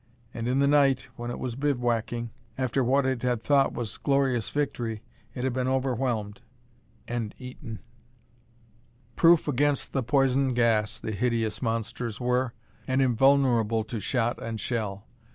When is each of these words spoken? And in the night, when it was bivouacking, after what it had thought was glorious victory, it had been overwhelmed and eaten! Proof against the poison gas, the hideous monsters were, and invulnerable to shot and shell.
And 0.33 0.47
in 0.47 0.57
the 0.57 0.65
night, 0.67 1.09
when 1.15 1.29
it 1.29 1.37
was 1.37 1.55
bivouacking, 1.55 2.31
after 2.57 2.83
what 2.83 3.05
it 3.05 3.21
had 3.21 3.39
thought 3.43 3.71
was 3.71 3.97
glorious 3.97 4.49
victory, 4.49 5.03
it 5.35 5.43
had 5.43 5.53
been 5.53 5.67
overwhelmed 5.67 6.41
and 7.07 7.35
eaten! 7.37 7.81
Proof 9.15 9.47
against 9.47 9.93
the 9.93 10.01
poison 10.01 10.55
gas, 10.55 10.97
the 10.99 11.11
hideous 11.11 11.61
monsters 11.61 12.19
were, 12.19 12.51
and 12.87 12.99
invulnerable 12.99 13.83
to 13.83 13.99
shot 13.99 14.41
and 14.41 14.59
shell. 14.59 15.05